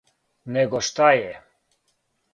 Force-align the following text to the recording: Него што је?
Него 0.55 0.81
што 0.89 1.11
је? 1.19 1.29